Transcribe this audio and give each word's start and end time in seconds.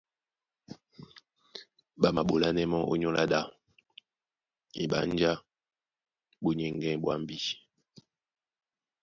Ɓá 2.01 2.09
maɓolánɛ́ 2.15 2.69
mɔ́ 2.71 2.87
ónyólá 2.91 3.23
ɗā, 3.31 3.39
eɓánjá 4.81 5.31
ɓó 6.41 6.49
nyɛŋgɛ̂ny 6.57 6.97
ɓwambí. 7.03 7.37